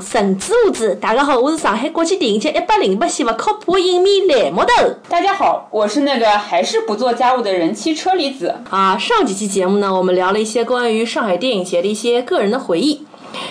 [0.00, 0.94] 神之物子。
[0.96, 4.94] 大家好，我是上海国际电影节一百零八期不靠谱影迷蓝木头。
[5.08, 8.54] 大家好，我是那个还是不做家务的人妻车厘子。
[8.68, 13.06] 啊，上几期节目呢，我们聊了一些关于上海电影节的一些个人的回忆，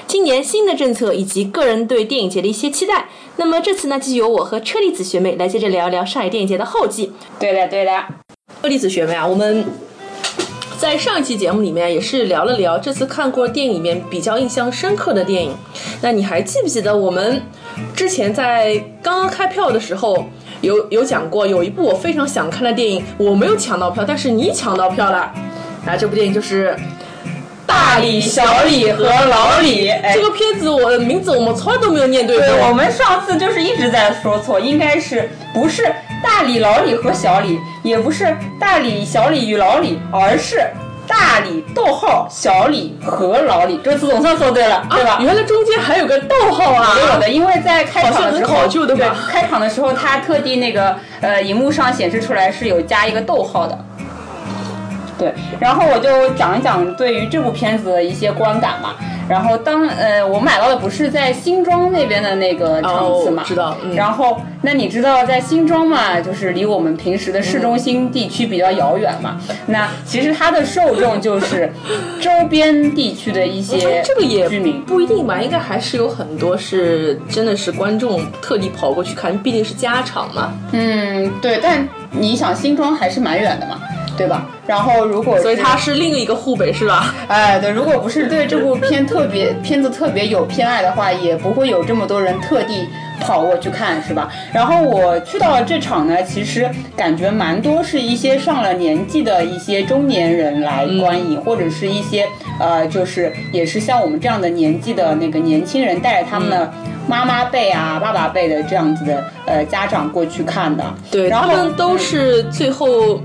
[0.06, 3.10] 今年新的政策以及个人对电影节的一些期待。
[3.38, 7.12] 那么这次呢，就由我和车厘子学妹来接着聊一聊上海电影节的后记。
[7.40, 7.92] 对的，对的。
[8.62, 9.89] 车厘子学妹啊，我们。
[10.80, 15.54] 在上一期节目里面也是聊了聊这次看过电影里面比较印象深刻的电影。
[16.00, 17.42] 那你还记不记得我们
[17.94, 20.26] 之前在刚刚开票的时候
[20.62, 25.30] 有有讲过，有一部我非常想看的电影，我没有抢到票，但是你抢到票了。
[25.86, 26.70] 啊，这部电影就是
[27.68, 29.90] 《大李、小李和老李》。
[30.14, 32.38] 这个片子我的名字我们从来都没有念对。
[32.38, 35.84] 对，我们上次就是一直在说错，应该是不是？
[36.24, 40.62] 大李、老李和小李，也不是大李、小李与老李，而是
[41.08, 43.80] 大李逗号小李和老李。
[43.84, 45.20] 这次总算说对了，对吧？
[45.22, 46.94] 原来中间还有个逗号啊！
[46.96, 53.78] 没有的，因为在开场的时候，对，开场的时候他特地那个呃，荧幕上显示出来是有加一个逗号的。
[55.18, 58.96] 对，然后我就讲一讲对于这部片子的一些观感嘛。
[59.30, 63.78] 然后当呃，我买到的不是在新庄那边的那个场次嘛，知道。
[63.94, 69.40] 然后那你知道在新庄嘛，就是离我们平时的市中心地区比较遥远嘛。
[69.68, 71.72] 那其实它的受众就是
[72.20, 75.40] 周边地区的一些这个也居民，不一定吧？
[75.40, 80.52] 应该还是有很多是真的是观众特地跑过去看，毕竟是家场嘛。
[80.72, 81.60] 嗯，对。
[81.62, 83.80] 但你想新庄还是蛮远的嘛。
[84.20, 84.46] 对吧？
[84.68, 87.16] 然后如果所以他是另一个湖北是吧？
[87.30, 92.86] 哎，对，如果不是对这部片特别片子特别有偏爱的话，也不会有这么多人特地
[93.22, 94.30] 跑过去看，是吧？
[94.52, 102.28] 然后我去到了这场呢，其实感觉蛮多是一些上了年纪的一些中年人来观影，或者是一些
[102.60, 106.70] 呃，就是也是像我们这样的年纪的那个年轻人带着他们的
[107.08, 110.84] 妈妈辈啊、爸爸辈的这样子的呃家长过去看的。
[111.10, 113.22] 对，他们都是最后。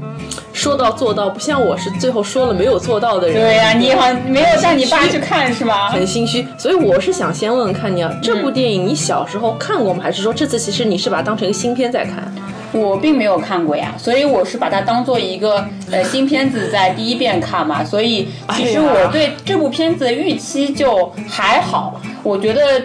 [0.64, 3.38] 说到做到，不像我是最后说了没有做到的人。
[3.38, 5.90] 对呀，你好像没有带你爸去看是吧？
[5.90, 10.00] 很心虚，所以我是想先问问看你啊，这部电影你小时候看过吗？
[10.02, 12.34] 还是说这次其实你是把它当成一个新片在看？
[12.72, 17.84] 我并没有看过呀，所以我是把它当做一个呃新片子在第一遍看嘛。
[17.84, 22.80] 所以其实我对这部片子的预期就还好，我觉得。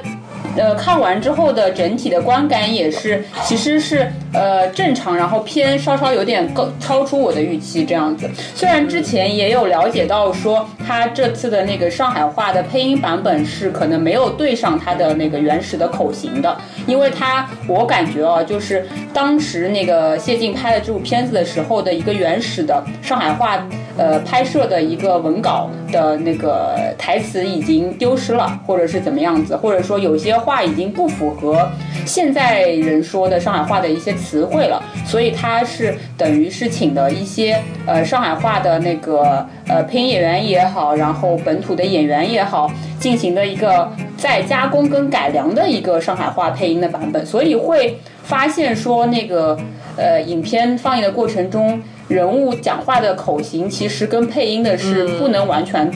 [0.60, 8.30] 呃，看完之后的整体的观感也是，其实是呃正常，然后偏稍稍有点高超出我的预期这样子。
[8.54, 23.66] 虽然之前也有了解到说，他这次的那个上海话的配音版本是可能没有对上他的那个原始的口型的，因为他我感觉啊，就是当时那个谢晋拍的这部片子的时候的一个原始的上海话。
[24.00, 31.70] 呃，拍摄的一个文稿的那个台词已经丢失了，或者是怎么样子，或者说有些话已经不符合
[32.06, 48.00] 现在人说的上海话的一些词汇了，所以他是等于是请的一些呃上海话的那个呃配音演员也好，然后本土的演员也好，进行的一个再加工跟改良的一个上海话配音的版本，所以会
[48.30, 49.60] 发现说那个
[49.98, 51.82] 呃影片放映的过程中。
[52.10, 55.88] 人物讲话的口型其实跟配音的是不能完全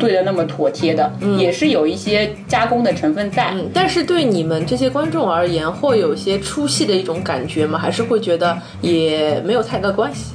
[0.00, 3.52] 对的那么妥帖的，也是有一些加工的成分在。
[3.74, 7.78] 但是对你们这些观众而言，会有些出戏的一种感觉吗？
[7.78, 10.32] 还是会觉得也没有太大关系？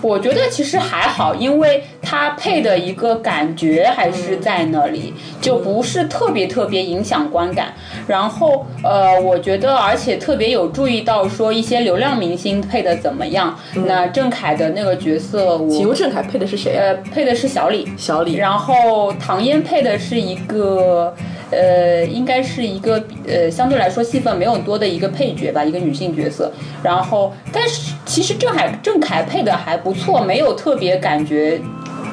[0.00, 7.74] 我觉得其实还好，因为它配的一个感觉还是在那里，就不是特别特别影响观感。
[8.06, 13.58] 然后呃，我觉得而且特别有注意到说一些流量明星配的怎么样。
[13.86, 16.76] 那郑恺的那个角色我，请问郑恺配的是谁？
[16.76, 17.88] 呃，配的是小李。
[17.96, 18.36] 小李。
[18.36, 21.14] 然后唐嫣配的是一个。
[21.50, 26.52] 呃，应该是一个呃，相对来说戏份没有多的一个配角吧，一个女性角色。
[26.82, 31.60] 然后，但是其实郑海郑恺配的还不错，没有特别感觉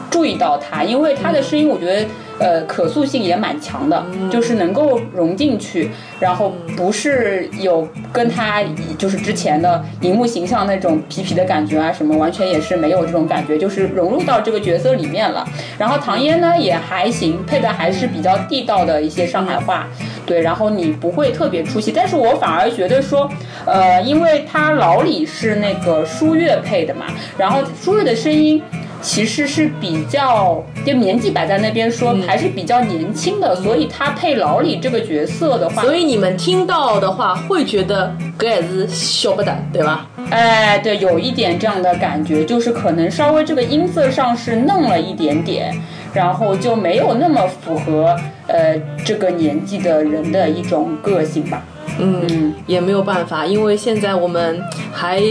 [0.10, 2.06] 注意到他，因为他的声音我觉得。
[2.38, 5.90] 呃，可塑性也蛮强的，就是能够融进去，
[6.20, 8.62] 然后不是有跟他
[8.98, 15.48] 就是之前的荧幕形象那种皮皮的感觉啊什么，完全也是没有这种感觉，就是融入到这个角色里面了。
[15.78, 19.88] 然后唐嫣呢也还行，配的还是比较地道的一些上海话，
[20.26, 23.30] 对，然后你不会特别出戏，但是我反而觉得说，
[23.66, 27.06] 呃，因为他老李是那个舒月配的嘛，
[27.38, 28.62] 然后舒月的声音。
[29.02, 40.08] 其实是比较，就年纪摆在那边说还是比较年轻的，所以他配老李这个角色的话，所以你们听到的话会觉得格还是小不得，对吧？
[40.30, 45.74] 哎，对，有一点这样的感觉，就是可能稍微这个音色上是嫩了一点点。
[46.14, 48.16] 然后就没有那么符合
[48.48, 51.62] 呃这个年纪的人的一种个性吧。
[52.00, 54.64] 嗯，也没有办法，因为现在我们
[54.94, 55.22] 还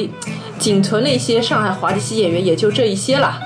[0.59, 3.41] 仅存了一些上海滑稽戏演员，也就这一些了。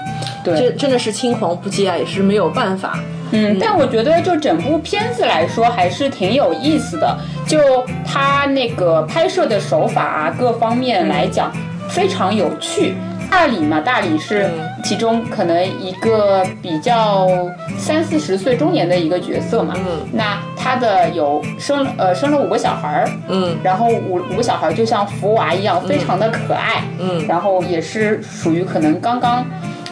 [0.45, 2.99] 对，这真的是青黄不接啊，也是没有办法。
[3.31, 7.59] 嗯，但我觉得就整部片子来说还是挺有意思的，就
[8.03, 11.53] 它那个拍摄的手法啊，各方面来讲
[11.91, 12.95] 非常有趣。
[13.31, 14.51] 大理嘛，大理是
[14.83, 17.29] 其中可能一个比较
[17.77, 19.75] 三四十岁中年的一个角色嘛。
[19.77, 29.45] 嗯，那他的有生呃生了五个小孩儿，嗯，然后五五个小孩儿就像福娃一样，非常的可爱，嗯，然后也是属于可能刚刚。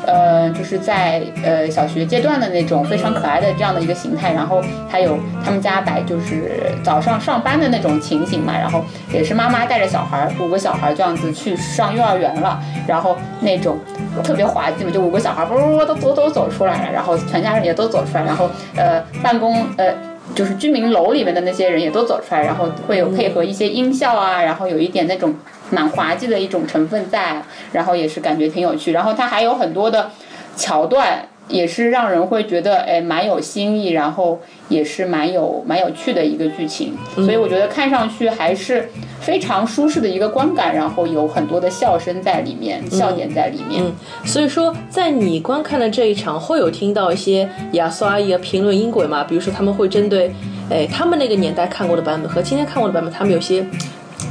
[0.07, 13.79] 呃，就是在呃小学阶段的那种非常可爱的这样的一个形态，然后还有他们家摆就是早上上班的那种情形嘛，然后也是妈妈带着小孩五个小孩这样子去上幼儿园了，然后那种
[14.23, 19.93] 特别滑稽嘛，就五个小孩啵啵啵都走都走出来了，然后全家人也都走出来，然后呃办公呃
[20.35, 25.35] 就是居民楼里面的那些人也都走出来，然后会有配合一些音效啊，然后有一点那种。
[25.71, 27.43] 蛮滑稽的一种成分在，
[27.73, 30.11] 然后也是感觉挺有趣，然后它还有很多的
[30.57, 38.89] 桥段，也是让人会觉得哎蛮有新意，然后也是蛮有蛮有趣的一个剧情，所以我觉得看上去还是
[39.21, 43.83] 非常舒适的一个观感，然后有很多的笑声在里面，笑点在里面。
[43.85, 43.93] 嗯，
[44.25, 49.25] 所以说在你观看的这一场，会有听到一些亚苏阿姨的评论音轨吗？
[49.25, 50.33] 比如说他们会针对
[50.71, 53.67] 哎他们那个年代看过的版本和今天看过的版本，他们有些。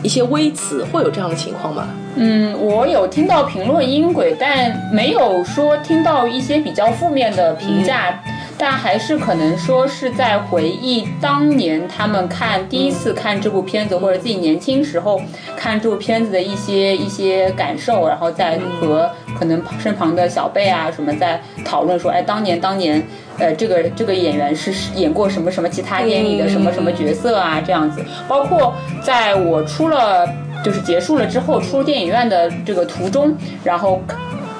[0.05, 1.87] 一些微词会有这样的情况吗？
[2.15, 8.23] 嗯，我有听到评论音轨，但没有说听到一些比较负面的评价，
[8.55, 15.19] 但还是可能说是在回忆当年他们看第一次看这部片子，或者自己年轻时候
[15.57, 23.03] 看这部片子的一些一些感受，然后再和可能身旁的小辈啊什么在讨论说，哎，当年当年。
[23.37, 27.61] 呃，这个这个演员是演过什么什么其他电影的什么什么角色啊？
[27.65, 30.27] 这样子，包括在我出了
[30.63, 34.01] 就是结束了之后，出电影院的这个途中，然后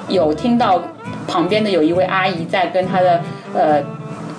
[0.08, 0.82] 有听到
[1.26, 3.20] 旁边的有一位阿姨在跟她的
[3.54, 3.82] 呃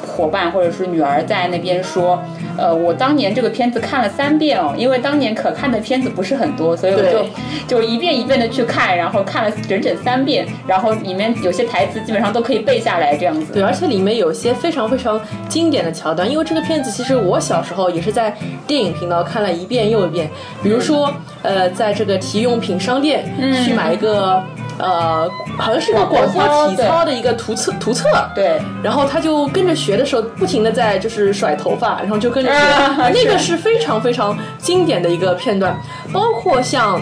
[0.05, 2.21] 伙伴或者是女儿在那边说。
[2.57, 7.25] 呃，我当年这个片子看了三遍哦，因为当年可看的片子不是很多，所以我就
[7.67, 13.53] 就一遍一遍的去看，然后看了整整三遍，然后里面有些台词基本上都可以背下来这样子。
[13.53, 20.29] 对，而且里面有些非常非常经典的桥段，因为这个片子其实我小时候也是在电影频道看了一遍又一遍，
[20.63, 21.13] 比如说
[21.43, 23.25] 呃，在这个体育用品商店
[23.63, 24.43] 去买一个。
[24.77, 28.05] 呃，好像是个广播体操的一个图册，图册。
[28.35, 28.61] 对。
[28.83, 32.57] 然后他就跟着学的时候，不停的在就是甩头发，然后就跟着学。
[33.13, 35.75] 那个是非常非常经典的一个片段，
[36.13, 37.01] 包括像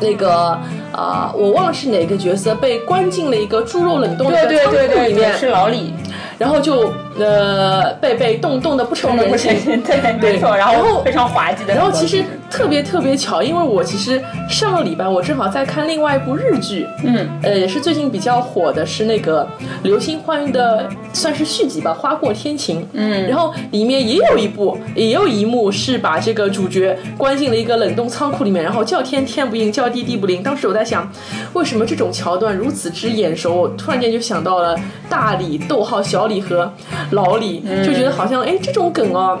[0.00, 0.58] 那个
[0.92, 5.94] 啊，我忘了是哪个角色被关进了一个猪肉冷冻的仓库里面，是老李。
[6.38, 10.54] 然后就呃被被冻冻的不成人形， 对，没错。
[10.56, 11.74] 然后非常滑稽的。
[11.74, 19.42] 然后其实特别特别巧，因为我其实上个礼拜我正好在看另外一部日剧，嗯，呃也是最近比较火的，是那个
[19.82, 22.82] 《流星花园》的算是续集吧，《花过天晴》。
[22.92, 30.42] 嗯，然后里面也有一部，也有一幕是把这个主角关进了一个冷冻仓库里面，然后叫天天不应，叫地地不灵。
[30.42, 31.10] 当时我在想，
[31.54, 33.54] 为什么这种桥段如此之眼熟？
[33.54, 34.78] 我突然间就想到了
[35.08, 36.25] 大理、逗号小。
[36.26, 36.72] 李和
[37.10, 39.38] 老李就觉得好像哎，这种梗啊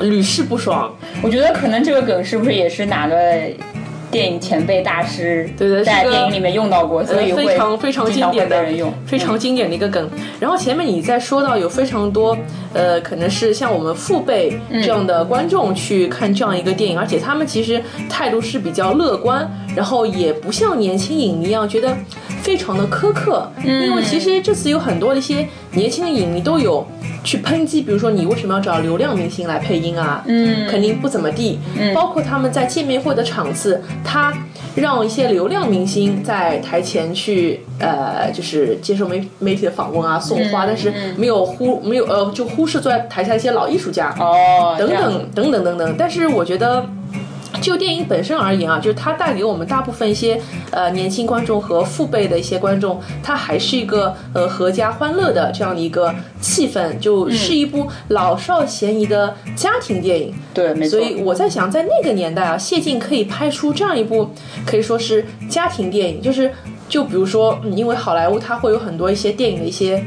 [0.00, 0.94] 屡试不爽。
[1.22, 3.16] 我觉得可能这个梗是不是也是哪个
[4.10, 10.08] 电影前辈大师对对在电影里面用到过，所以非常非常经典的人用，非常经典的一个梗。
[10.40, 12.36] 然后前面你在说到有非常多
[12.72, 21.96] 呃，可能是像我们父辈这样的观众去看这样一个电影，而且他们其实态度是比较乐观，然后也不像年轻影迷一样觉得。
[22.42, 26.86] 非常的苛刻，因为其实这次有很多的一些年轻的影迷都有
[27.22, 30.24] 去抨击，比如说你为什么要找流量明星来配音啊？
[30.26, 31.58] 嗯，肯定不怎么地。
[31.78, 34.32] 嗯，包括他们在见面会的场次，他
[34.74, 45.94] 让一些流量明星在台前去，呃，就是接受媒媒体的访问啊，送花，但是没有忽没有呃，就忽视坐在台下一些老艺术家哦，等等等等等等。
[45.98, 46.86] 但是我觉得。
[47.60, 50.40] 就电影本身而言啊，就是它带给我们大部分一些
[50.70, 60.34] 呃年轻观众和父辈的一些观众，它还是一个呃阖家欢乐的这样的一个气氛，就是一部老少咸宜的家庭电影。
[60.54, 60.98] 对，没错。
[60.98, 64.30] 所以我在想，在那个年代啊，谢晋可以拍出这样一部
[64.66, 66.52] 可以说是家庭电影，就是
[66.88, 70.04] 就比如说，嗯因为好莱坞它会有很多一些电影的一些。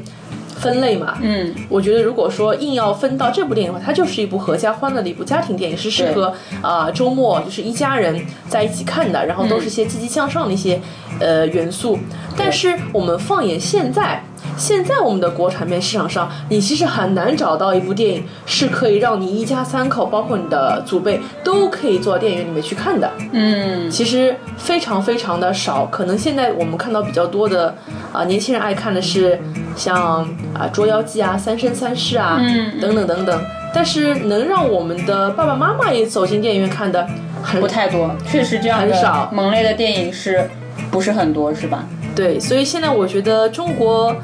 [0.63, 10.79] 分类嘛，嗯，我觉得如果说硬要分到这部电影的话，它就是一部合家欢乐的一部家庭电影，是适合啊周末就是一家人在一起看的，然后都是些积极向上的一些
[11.19, 11.99] 呃元素。
[12.35, 14.23] 但是我们放眼现在，
[14.57, 23.11] 现在我们的国产片市场上，你其实很难找到一部电影是可以让你一家三口，包括你的祖辈都可以坐到电影院里面去看的。
[23.31, 27.75] 嗯，其实非常非常的少，可能现在我们看到比较多的
[28.11, 29.39] 啊、年轻人爱看的是
[29.75, 30.23] 像
[30.53, 33.41] 啊、捉妖记》啊、三生三世啊、嗯等等等等。
[33.75, 37.07] 但是能让我们的爸爸妈妈也走进电影院看的
[37.41, 40.47] 很不太多，确实这样的很少萌类的电影是
[40.91, 41.83] 不是很多是吧？
[42.15, 44.15] 对，所以现在我觉得中国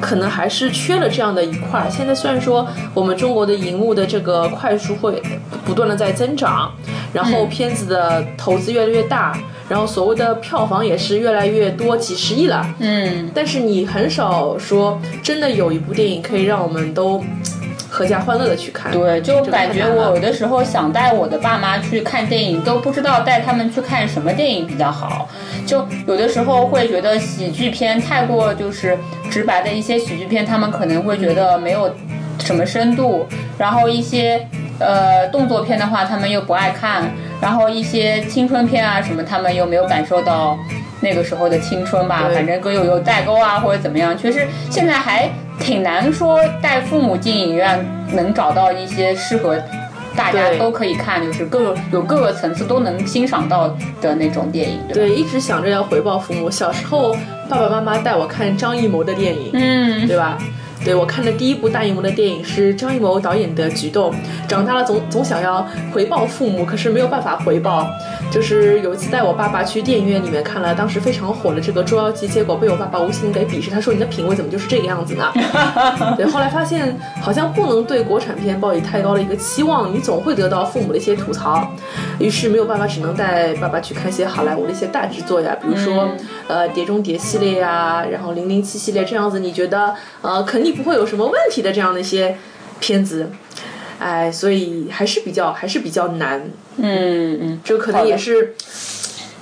[0.00, 1.90] 可能还是缺了这样的一块儿。
[1.90, 5.22] 现在虽然说我们中国的荧幕的这个快速会
[5.64, 6.72] 不断的在增长，
[7.12, 9.38] 然后片子的投资越来越大，
[9.68, 12.66] 然后所谓的票房也是越来越多，几十亿了。
[12.78, 17.22] 嗯，但是你很少说真的有一部电影可以让我们都
[17.96, 18.92] 合家欢乐的去看。
[18.92, 25.30] 对，就感觉我有的时候想带我的爸妈去看电影，都不知道带他们去看什么电影比较好。
[25.64, 28.98] 就有的时候会觉得喜剧片太过就是
[29.30, 31.90] 直白的一些喜剧片，他们可能会觉得没有
[32.40, 33.26] 什么深度，
[33.56, 34.46] 然后一些
[34.78, 37.10] 呃动作片的话，他们又不爱看，
[37.40, 40.58] 然后一些青春片啊什么，他们又没有感受到。
[41.08, 49.56] 那个时候的青春吧，反正跟有有代沟啊，或者怎么样，确实现在还挺难说带父母进影院能找到一些适合
[50.16, 53.68] 大家都可以看，就是各个有各个层次都能欣赏到
[54.00, 55.08] 的那种电影，对？
[55.08, 56.50] 对，一直想着要回报父母。
[56.50, 57.14] 小时候，
[57.48, 60.38] 爸爸妈妈带我看张艺谋的电影，嗯，对吧？
[60.84, 64.10] 对我看的第一部大荧幕的电影是张艺谋导演的《菊豆》，
[64.48, 67.88] 长大了总总想要回报父母，可是没有办法回报。
[68.30, 75.32] 就是有一次带我爸爸去电影院里面看了当时非常火的这个《捉妖记》，结果被我爸爸无情给鄙视，他说你的品味怎么就是这个样子呢？
[76.16, 81.68] 对，后来发现好像不能对国产片抱以太高的一个期望，你总会得到父母的一些吐槽，
[82.18, 86.08] 于是没有办法，只能带爸爸去看一些好莱坞的一些大制作呀，比如说、
[86.48, 92.36] 呃《碟中谍》系列呀，然后《零零七》系列这样子，你觉得呃肯定不会有什么问题的这样的一些
[92.80, 93.30] 片子。
[93.98, 96.42] 哎，所以还是比较还是比较难，
[96.76, 98.54] 嗯嗯这可能也是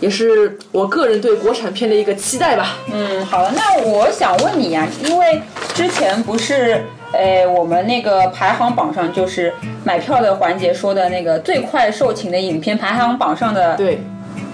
[0.01, 2.77] 也是我个人对国产片的一个期待吧。
[2.93, 5.43] 嗯，好了，那我想问你呀、因为
[5.75, 6.83] 之前不是。
[7.17, 9.53] 呃，我们那个排行榜上就是
[9.85, 14.01] 买票的环节说的那个最快售罄的影片排行榜上的对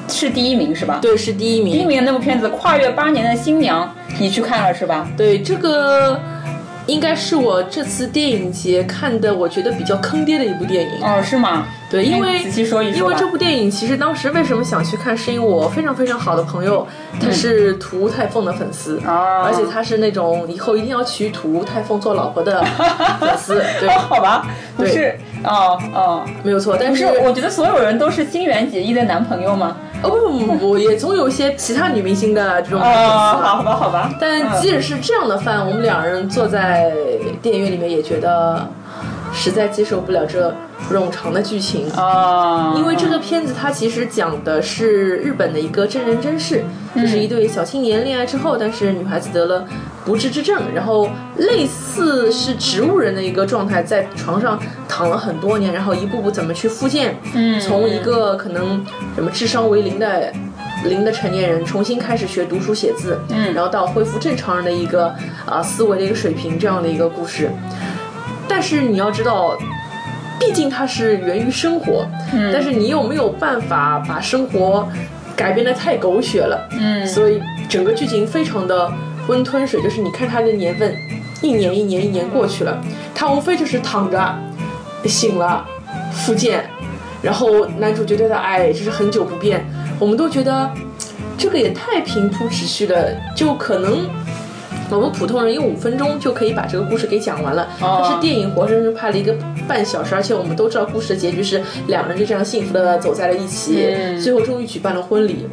[0.07, 0.99] 是第一名是吧？
[1.00, 1.73] 对，是第一名。
[1.73, 3.87] 第一名的那部片子《跨越八年的新娘》，
[4.19, 5.09] 你去看了是吧？
[5.17, 6.21] 对，这个
[6.90, 11.02] 应该是我这次电影节看的，我觉得比较坑爹的一部电影。
[11.02, 11.66] 哦，是吗？
[11.90, 16.87] 对，因为仔细说一说因为这部电影其实当时为什么想去看，是因为我非常非常好的朋友，
[17.20, 22.62] 他是涂太凤的粉丝，哦而且他是那种以后一定要娶涂太凤做老婆的
[23.18, 23.62] 粉丝。
[23.80, 26.76] 对，好吧，不是，哦哦，没有错。
[26.78, 29.76] 但是是，我觉得所有人都是新垣结衣的男朋友吗？
[30.02, 34.12] 哦不不不不，也总有一些其他女明星的这种粉丝哦，好吧，好吧。
[34.21, 36.92] 但即使是这样的饭，我们两人坐在
[37.42, 38.66] 电影院里面也觉得
[39.33, 40.54] 实在接受不了这
[40.90, 41.90] 冗长的剧情。
[41.92, 46.64] 啊，因为这个片子它其实讲的是日本的一个真人真事，
[46.97, 49.64] 就是一对小青年恋爱之后，但是女孩子得了
[50.04, 60.33] 不治之症，然后类似是植物人的一个状态，在床上躺了很多年，然后一步步怎么去复健，嗯从一个可能什么智商为零的。
[60.83, 65.14] 零的成年人重新开始学读书写字，嗯然后到恢复正常人的一个
[65.45, 67.50] 啊、思维的一个水平这样的一个故事。
[68.49, 69.54] 但是你要知道，
[70.38, 74.88] 毕竟它是源于生活，嗯但是你又没有办法把生活
[75.37, 78.90] 改变的太狗血了，嗯所以整个剧情非常的
[79.31, 80.93] 温吞水，就是你看它的年份，
[81.41, 82.83] 一年一年一年过去了，
[83.15, 84.35] 他无非就是躺着，
[85.05, 85.65] 醒了，
[86.11, 86.69] 复健，
[87.23, 89.65] 然后男主角对他哎，就是很久不变，
[90.01, 90.69] 我们都觉得
[91.39, 94.11] 这个也太平铺直叙了，就可能。
[94.93, 99.33] 我们普通人用五分钟就可以把这个故事给讲完了，哦但是电影活生生拍了一个
[99.69, 105.47] 半小时，而且我们都知道故事的结局是两人就这样幸福的走在了一起，嗯最后终于举办了婚礼。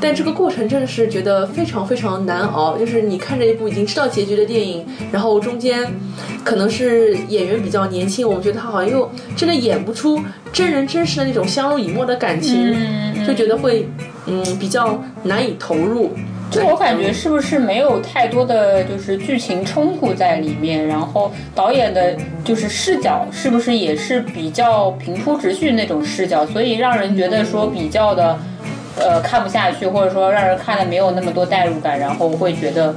[0.00, 5.86] 但这个过程真的是觉得非常非常难熬，就是你看着一部已经知道结局的电影，然后中间
[6.44, 10.20] 可能是演员比较年轻，我们觉得他好像又真的演不出
[10.52, 12.74] 真人真实的那种相濡以沫的感情，
[13.26, 13.88] 就觉得会
[14.26, 16.12] 嗯比较难以投入。
[16.50, 28.38] 就我感觉是不是没有太多的就是剧情冲突在里面，然后导演的就是视角是不是也是比较平铺直叙那种视角，所以让人觉得说比较的
[29.00, 32.94] 呃看不下去，或者说让人看的没有那么多代入感，然后会觉得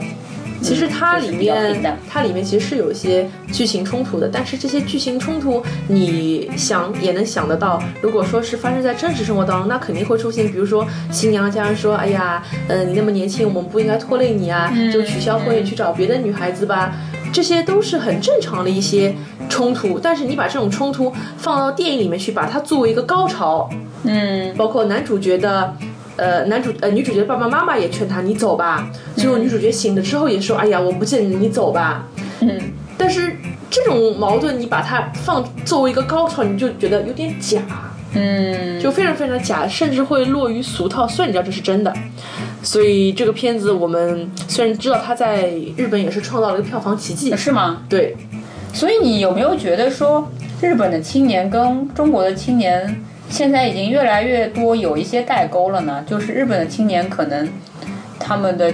[0.62, 16.93] 其实它里面淡，它里面其实是有一些剧情冲突的，但是这些剧情冲突你想也能想得到，如果说是发生在真实生活当中，那肯定会出现，比如说新娘家人说，哎呀，呃，你那么年轻，我们不应该拖累你啊，就取消婚礼去找别的女孩子吧，
[17.34, 19.15] 这些都是很正常的一些
[19.50, 19.98] 冲突。
[19.98, 23.67] 但是你把这种冲突放到电影里面去，把它作为一个高潮，
[24.03, 25.74] 嗯包括男主角的。
[26.21, 32.07] 呃，男主呃女主角的爸爸妈妈也劝他你走吧，最后女主角醒了之后也说，哎呀，我不见你，你走吧。
[32.41, 32.61] 嗯，
[32.95, 33.35] 但是
[33.71, 37.59] 这种矛盾你把它放作为一个高潮，你就觉得有点假，
[38.13, 41.07] 嗯，就非常非常假，甚至会落于俗套。
[41.07, 41.91] 虽然你知道这是真的，
[42.61, 47.81] 所以这个片子我们虽然知道它在日本也是创造了一个票房奇迹，是吗？
[47.89, 48.15] 对，
[48.71, 50.29] 所以你有没有觉得说，
[50.61, 56.03] 日本的青年跟中国的青年现在已经越来越多有一些代沟了呢？
[56.05, 57.50] 就是日本的青年可能
[58.19, 58.71] 他们的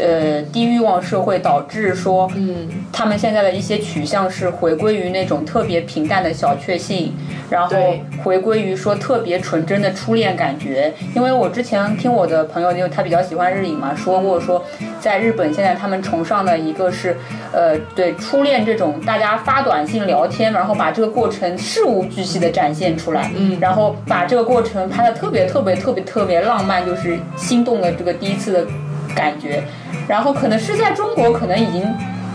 [0.00, 7.14] 呃低欲望社会导致说，嗯，他们现在的一些取向是回归于那种特别平淡的小确幸，
[7.48, 7.76] 然后
[8.24, 10.92] 回归于说特别纯真的初恋感觉。
[11.14, 14.64] 因为我之前听我的朋友，因为他比较喜欢日影嘛，说过说，
[15.00, 17.16] 在日本现在他们崇尚的一个是，
[17.52, 28.66] 呃，对初恋这种大家发短信聊天，然后把这个过程事无巨细的展现出来，嗯然后把这个过程拍的特别特别特别特别浪漫，就是心动的这个第一次的
[29.14, 29.62] 感觉。
[30.08, 31.84] 然后可能是在中国，可能已经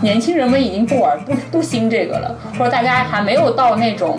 [0.00, 4.18] 年轻人们已经不玩不不兴这个了，或者大家还没有到那种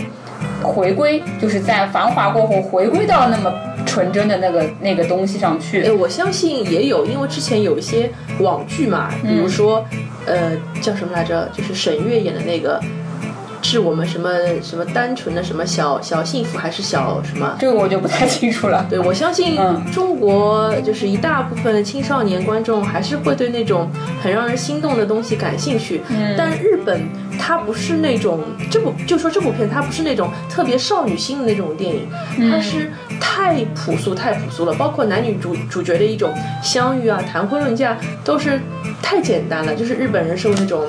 [0.61, 3.53] 回归，就是在繁华过后回归到那么
[3.85, 5.89] 纯真的那个那个东西上哎，去。
[5.91, 9.83] 我相信也有，因为之前有一些网剧嘛，比如说，
[10.25, 10.51] 呃，
[10.81, 11.49] 叫什么来着？
[11.53, 12.79] 就是沈月演的那个。
[13.69, 14.29] 是我们什么
[14.63, 17.53] 什么单纯的什么小小幸福，还是小什么？
[17.59, 18.85] 这个我就不太清楚了。
[18.89, 23.91] 对，我相信嗯中国就是一大部分青少年观众还是会对那种
[24.23, 26.01] 很让人心动的东西感兴趣。
[26.07, 27.01] 嗯但日本
[27.37, 28.39] 它不是那种
[28.71, 32.07] 这部就说这部片它不是那种特别少女心的那种电影，
[32.37, 38.61] 嗯它是太朴素太朴素了，包括男女主主角的一种相遇啊、谈婚论嫁都是
[39.01, 40.85] 太简单了，就是日本人受那种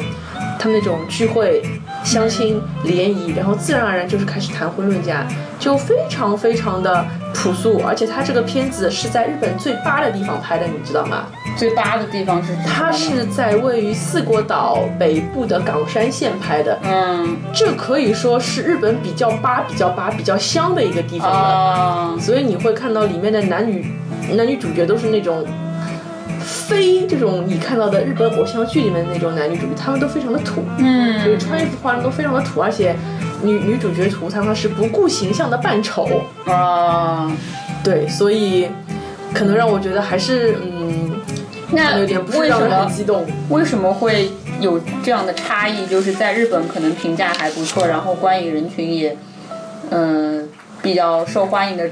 [0.60, 1.60] 他们那种聚会。
[2.08, 5.26] 相亲联谊，然后自然而然就是开始谈婚论嫁，
[5.58, 11.26] 就非常非常的朴素，而且他这个片子是在日本最巴的地方拍的，你知道吗？
[11.54, 21.36] 最巴的地方是它是在位于四国岛北部的冈山县拍的，嗯这可以说是日本比较巴、比较巴、比较香的一个地方了。
[21.36, 23.84] 啊所以你会看到里面的男女
[24.32, 25.46] 男女主角都是那种。
[26.68, 32.94] 非这种你看到的日本偶像剧里面的那种男女主角，他们都非常的土，嗯就是嗯穿衣服化妆都非常的土，而且
[33.42, 36.06] 女女主角涂她她是不顾形象的扮丑，
[36.44, 37.32] 啊，
[37.82, 38.68] 对，所以
[39.32, 41.18] 可能让我觉得还是嗯，
[41.72, 43.26] 那有点不是为什让人很么激动。
[43.48, 45.86] 为什么会有这样的差异？
[45.86, 49.16] 就是在日本可能评价还不错，然后观影人群也
[49.88, 50.46] 嗯
[50.82, 51.88] 比较受欢迎的。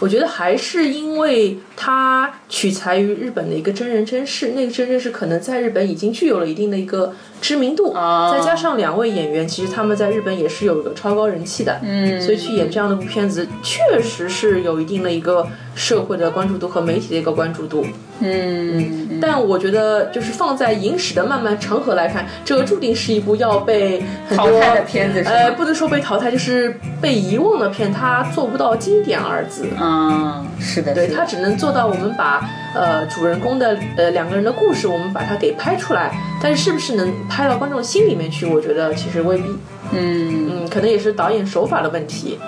[0.00, 17.84] 我觉得还是因为它取材于日本的一个真人真事，那个真人真事可能在日本已经具有了一定的一个知名度，啊再加上两位演员，其实他们在日本也是有一个超高人气的，嗯所以去演这样的部片子，确实是有一定的一个社会的关注度和媒体的一个关注度。
[18.20, 29.66] 嗯但我觉得，就是放在影史的漫漫长河来看，这个注定是一部要被很多淘汰的片子呃，不能说被淘汰，就是被遗忘的片，它做不到经典二字。
[29.88, 31.16] 啊，是的，对，是的。
[31.18, 39.44] 它只能做到我们把呃主人公的呃两个人的故事，我们把它给拍出来，但是是不是能拍到观众心里面去，我觉得其实未必。
[39.92, 40.28] 嗯。
[40.50, 42.38] 嗯，可能也是导演手法的问题，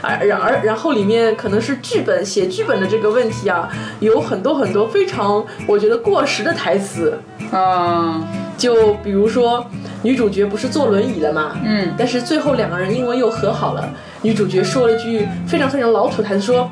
[0.00, 3.68] 而然而然后里面可能是剧本写剧本的这个问题啊，
[4.00, 7.18] 有很多很多非常我觉得过时的台词，
[7.50, 8.22] 啊。
[8.56, 9.66] 就比如说
[10.00, 11.92] 女主角不是坐轮椅了嘛，嗯。
[11.98, 13.86] 但是最后两个人因为又和好了，
[14.22, 16.70] 女主角说了句非常非常老土台词说，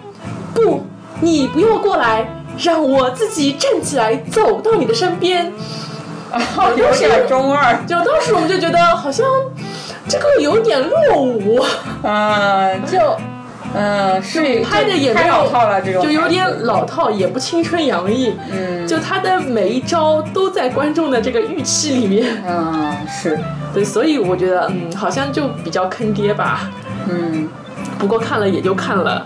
[0.54, 0.86] 不，
[1.20, 2.26] 你不要过来，
[2.58, 5.52] 让我自己站起来走到你的身边。
[6.76, 9.24] 有点中二，就当时我们就觉得好像
[10.08, 11.64] 这个有点落伍。
[12.02, 12.98] 嗯，就
[13.72, 18.34] 嗯是拍的也没太有老套了，这种就有点老套，也不青春洋溢。
[18.50, 23.38] 嗯就他的每一招都在观众的这个预期里面，嗯是
[23.72, 26.68] 对，所以我觉得，嗯，好像就比较坑爹吧。
[27.08, 27.48] 嗯。
[27.96, 29.24] 不过看了也就看了。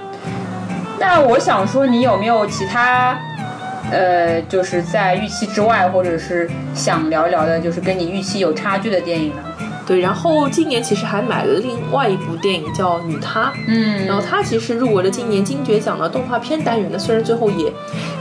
[1.01, 3.19] 那我想说，你有没有其他，
[3.91, 9.43] 呃，就是在预期之外，或者是想聊一聊的，就是跟你预期有差距的电影呢？
[9.87, 17.73] 对，然后今年其实还买了另外一部电影叫《女她》，嗯，然后她其实入围了今年金爵奖的动画片单元的，虽然最后也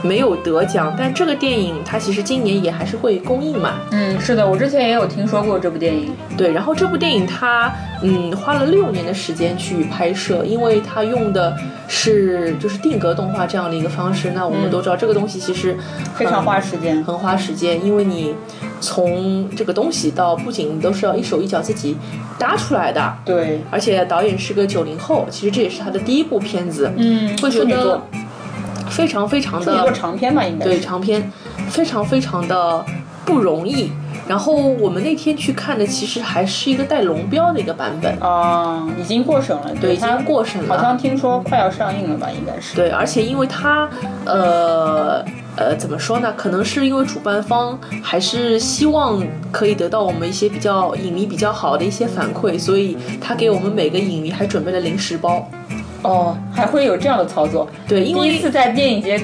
[0.01, 3.73] 没有得奖，但这个电影它其实今年也还是会公映嘛。
[3.91, 6.15] 嗯，是的，我之前也有听说过这部电影。
[6.37, 7.69] 对，然后这部电影它
[8.01, 11.55] 嗯花了六年的时间去拍摄，因为它用的
[11.87, 14.31] 是就是定格动画这样的一个方式。
[14.31, 15.75] 那我们都知道这个东西其实
[16.15, 18.35] 非常花时间，很花时间，因为你
[18.79, 21.97] 从这个东西到布景都是要一手一脚自己
[22.37, 23.13] 搭出来的。
[23.25, 28.01] 对，而且导演是个九零后，其实这也是他的第一部片子，嗯，会觉得
[28.89, 30.79] 非常非常的长篇吧，应该对。
[30.79, 31.31] 长篇，
[31.69, 32.85] 非常非常的
[33.25, 33.91] 不容易。
[34.27, 40.77] 然后我们那天去看的其实还是一个带龙标的一个版本，啊、已经过审了，对，已经过审了。
[40.77, 42.75] 好像听说快要上映了吧，应该是。
[42.75, 43.89] 对，而且因为它，
[44.25, 45.23] 呃
[45.55, 46.33] 呃，怎么说呢？
[46.35, 55.49] 可能是因为主办方还是希望可以得到我们一些比较影迷比较好的一些反馈，所以他给我们每个影迷还准备了零食包。
[56.03, 57.67] 哦，还会有这样的操作？
[57.87, 59.19] 对，因为第一次在电影节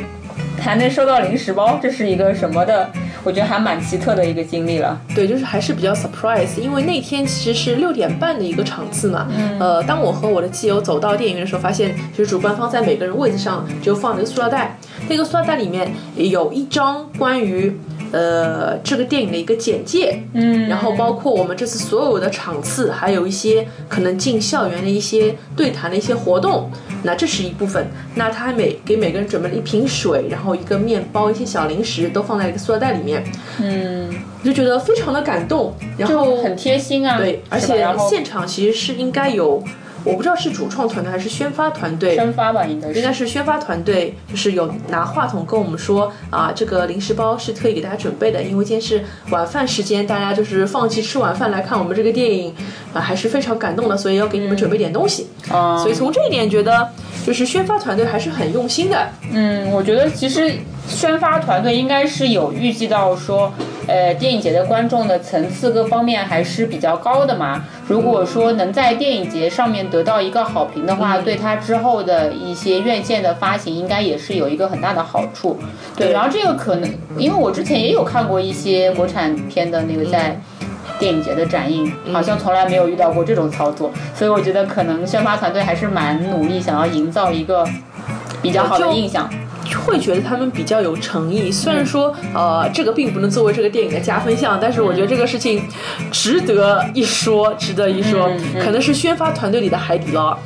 [0.59, 2.89] 还能收到零食包，这是一个什么的？
[3.23, 4.99] 我觉得还蛮奇特的一个经历了。
[5.15, 9.27] 对，就是还是比较 surprise，因为那天其实是六点半的一个场次嘛。
[9.37, 9.59] 嗯。
[9.59, 17.75] 呃，当我和我的基友走到电影院的时候，发现就是主办方在每个人位置上就放了一个塑料袋，那个塑料袋里面有一张关于
[18.13, 26.69] 呃这个电影的一个简介，嗯然后包括我们这次所有的场次，还有一些可能进校园的一些对谈的一些活动，
[27.03, 27.87] 那这是一部分。
[28.15, 33.23] 那他还每给每个人准备了一瓶水，然后一个面包，一些小零食都放在一个塑料袋里面，
[33.59, 34.07] 嗯，
[34.41, 35.73] 我就觉得非常的感动。
[35.97, 37.17] 然后很贴心啊。
[37.17, 39.63] 对，而且现场其实是应该有，
[40.03, 42.15] 我不知道是主创团队还是宣发团队。
[42.15, 42.99] 宣发吧，应该是。
[42.99, 52.53] 应该是宣发团队，就是有拿话筒跟我们说啊，这个零食包是特意给大家准备的，因为今天是晚饭时间，大家就是放弃吃晚饭来看我们这个电影，
[52.93, 55.27] 啊，还是非常感动的，所以要给你们准备点东西。
[55.49, 56.89] 啊、所以从这一点觉得，
[57.25, 59.09] 就是宣发团队还是很用心的。
[59.31, 60.53] 嗯，我觉得其实
[60.87, 63.51] 宣发团队应该是有预计到说，
[63.87, 67.65] 呃，电影节的观众的层次各方面还是比较高的嘛。
[67.87, 75.59] 如果说能在电影节上面得到一个好评的话，对他之后的一些院线的发行应该也是有一个很大的好处。
[75.95, 80.39] 对，然后这个可能，因为我之前也有看过一些国产片的那个在。
[80.99, 87.67] 电影节的展映好像从来没有遇到过这种操作，所以我觉得可能宣发团队还是蛮努力，想要营造一个
[88.41, 89.29] 比较好的印象。
[89.77, 95.61] 会觉得他们比较有诚意，虽然说，呃，这个并不能作为这个电影的加分项，但是我觉得这个事情
[96.11, 98.29] 值得一说，值得一说，
[98.63, 100.37] 可能是宣发团队里的海底捞。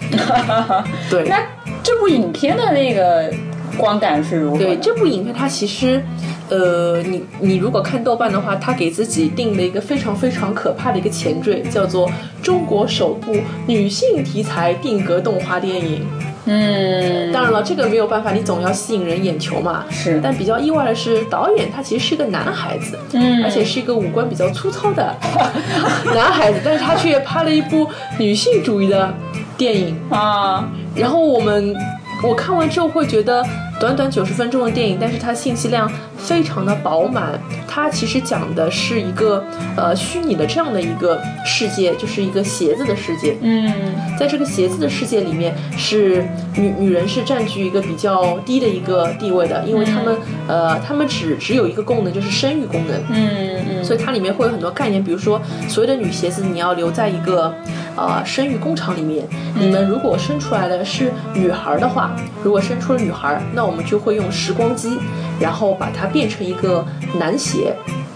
[1.09, 1.41] 对，那
[1.83, 3.31] 这部影片的那个
[3.77, 4.57] 观感是如何？
[4.57, 6.03] 对这部影片，它其实，
[6.49, 12.09] 呃，你你如果看豆瓣的话，它给自己定了一个非常非常可怕的一个前缀，叫做
[12.41, 16.05] 中国首部女性题材定格动画电影。
[16.47, 19.83] 嗯，当然了，这个没有办法，你总要吸引人眼球嘛。
[19.91, 25.15] 是，但比较意外的是，导演他其实是个男孩子，嗯，而且是一个五官比较粗糙的
[26.15, 29.13] 男孩子，但是他却拍了一部女性主义的
[29.57, 29.99] 电影。
[30.09, 31.75] 啊，然后我们
[32.23, 33.45] 我看完之后会觉得，
[33.79, 37.39] 短短九十分钟的电影，但是它信息量非常的饱满。
[37.67, 39.43] 它其实讲的是一个
[39.75, 43.37] 呃虚拟的这样的一个世界，就是一个鞋子的世界。
[43.41, 43.71] 嗯，
[44.17, 52.99] 在这个鞋子的世界里面，是女女人是占据一个比较低的一个地位的，因为她们、呃她们只只有一个功能，就是生育功能。
[53.11, 57.53] 嗯嗯，所以它里面会有很多概念，比如说所谓的女鞋子，你要留在一个
[57.95, 59.23] 呃生育工厂里面。
[59.59, 64.97] 你们如果生出来的是女孩的话，如果生出了女孩，那我们就会用时光机，
[65.39, 66.85] 然后把它变成一个
[67.19, 67.75] 男鞋，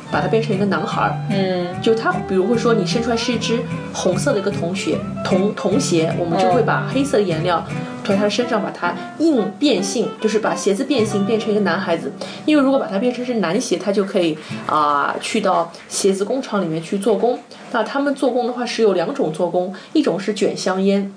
[0.09, 1.15] 把它变成一个男孩儿。
[1.29, 3.59] 嗯就他，比如会说你生出来是一只
[3.91, 7.63] 红色的一个童鞋，童童鞋，我们就会把黑色的颜料
[8.03, 12.11] 涂在它的身上，把它硬变性，就是把鞋子变性变成一个男孩子。
[12.45, 14.37] 因为如果把它变成是男鞋，它就可以
[14.67, 17.39] 啊、去到鞋子工厂里面去做工。
[17.71, 21.11] 那他们做工的话是有两种做工，一种是卷香烟，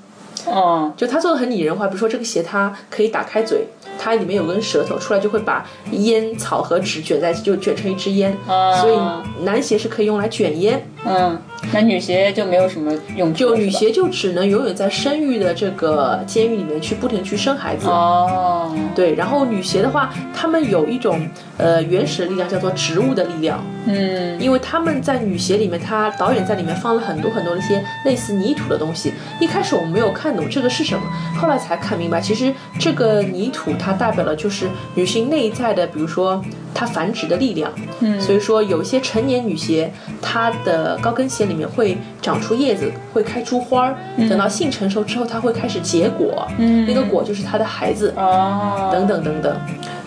[0.47, 3.66] 哦，就他做的很拟人化，比如说这个鞋它可以打开嘴，
[3.98, 8.37] 它里面有根舌头，出来就会把烟草和纸卷在一起，就卷成一支烟。
[8.46, 11.38] 啊所以男鞋是可以用来卷烟，嗯，
[11.72, 17.88] 那女鞋就没有什么用处，就女鞋就只能永远在生育的这个监狱里面去不停地去生孩子。
[17.88, 21.26] 哦，对，然后女鞋的话，她们有一种
[21.57, 23.64] 呃原始的力量，叫做植物的力量。
[23.87, 29.12] 嗯因为他们在女鞋里面，他导演在里面放了很多很多的一些类似泥土的东西。
[29.38, 31.02] 一开始我们没有看懂这个是什么，
[31.38, 36.42] 后来才看明白，其实这个泥土它它代表了就是女性内在的，比如说
[36.75, 37.73] 她繁殖的力量。
[38.01, 43.97] 嗯所以说有一些成年女鞋，它的高跟鞋里面会长出叶子，会开出花儿。
[44.29, 46.47] 等到性成熟之后，它会开始结果。
[46.59, 48.13] 嗯那个果就是它的孩子。
[48.17, 49.57] 哦，等等等等。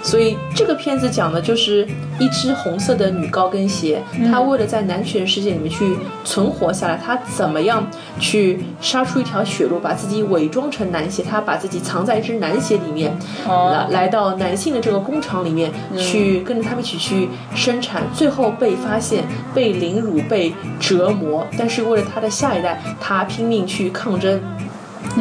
[0.04, 1.86] 所以这个片子讲的就是
[2.18, 4.02] 一只红色的女高跟鞋，
[4.32, 7.86] 她为了在男权世界里面去存活下来，她怎么样
[8.20, 13.12] 去杀出一条血路，把自己伪装成男鞋，她把自己藏在一只男鞋里面，
[13.48, 24.42] 哦来来到男性的这个工厂里面去跟着他们一起去生产，最后被发现、被凌辱、被折磨，但是为了他的下一代，他拼命去抗争，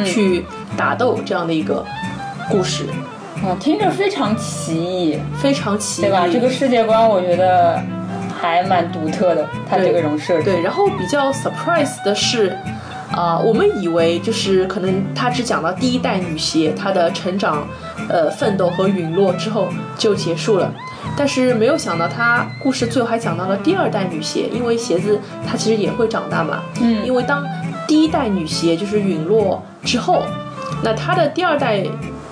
[0.05, 0.44] 去
[0.77, 1.85] 打斗这样的一个
[2.51, 2.85] 故事。
[3.44, 6.27] 啊，听着非常奇异，非常奇异，对吧？
[6.27, 7.79] 这个世界观我觉得
[8.40, 10.44] 还蛮独特的，它这个种设置。
[10.44, 12.57] 对，然后比较 surprise 的是，
[13.12, 17.66] 啊、我们以为就是可能他只讲到第一代女鞋她的成长、
[18.09, 19.68] 呃奋斗和陨落之后
[19.99, 20.72] 就结束了，
[21.16, 27.44] 但是没有想到他故事最后还讲到了第二代女鞋，因为鞋子它其实也会长大嘛，嗯因为当
[27.87, 30.22] 第一代女鞋就是陨落之后，
[30.83, 31.83] 那她的第二代，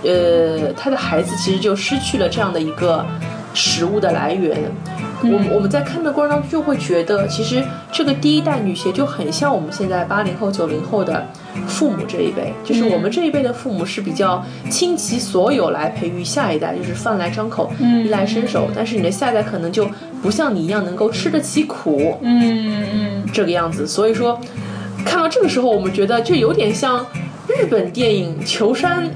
[0.02, 3.04] 呃，她的孩子其实就失去了这样的一个
[3.54, 4.60] 食物的来源。
[5.24, 11.26] 我我们在看的过程当中就会觉得，其实这个第一代女鞋就很像我们现在八零后、九零后的
[11.66, 19.88] 父母这一辈，就是我们这一辈的父母是比较倾其所有来培育下一代，就是饭来张口、衣来伸手，但是你的下一代可能就
[20.22, 23.24] 不像你一样能够吃得起苦，嗯嗯。
[23.32, 23.86] 这个样子。
[23.86, 24.38] 所以说，
[25.04, 27.04] 看到这个时候，我们觉得就有点像
[27.48, 29.06] 日本电影《求山》，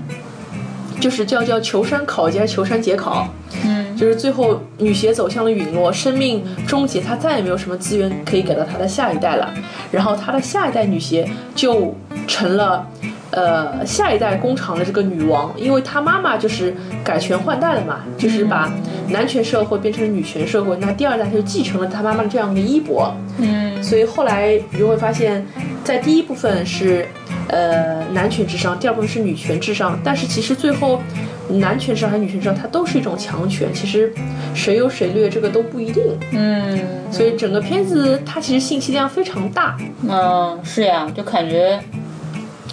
[1.01, 3.29] 就是叫叫求山考劫、求山解考。
[3.65, 9.53] 嗯就是最后女鞋走向了陨落，生命终结，她再也没有什么资源可以给到她的下一代了。
[9.91, 11.93] 然后她的下一代女鞋就
[12.29, 12.87] 成了，
[13.33, 18.73] 呃，下一代工厂的这个女王，因为她妈妈就是改权换代了嘛，就是把
[19.09, 20.77] 男权社会变成了女权社会。
[20.77, 23.13] 那第二代就继承了她妈妈的这样的衣钵。
[23.39, 25.45] 嗯所以后来你就会发现，
[25.83, 27.05] 在第一部分是
[27.49, 31.01] 呃男权至上，第二部分是女权至上，但是其实最后
[31.49, 33.73] 男权至上和女权至上，它都是一种强权。
[33.73, 34.13] 其实
[34.55, 36.05] 谁优谁劣这个都不一定。
[36.33, 36.79] 嗯
[37.11, 41.81] 所以整个片子它其实信息量非常大，嗯，是呀，就感觉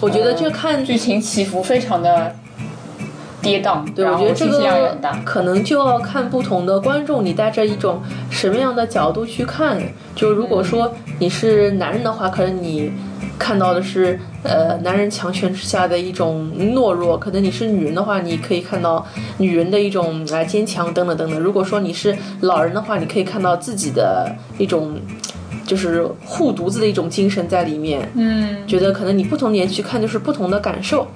[0.02, 2.34] 我觉得这个看剧情起伏非常的
[3.40, 4.98] 跌宕，对，然我觉得这个。
[5.24, 9.80] 可能就要看不同的观众，你带着一种什么样的角度去看。
[10.14, 12.92] 就如果说你是男人的话，可能你
[13.38, 19.06] 看到的是呃男人强权之下的一种懦弱；可能你是女人的话，你可以看到
[19.38, 21.38] 女人的一种啊、坚强等等等等。
[21.38, 24.98] 如果说你是老人的话，你可以看到自己的一种
[25.66, 28.10] 就是护犊子的一种精神在里面。
[28.14, 31.06] 嗯觉得可能你不同年去看就是不同的感受。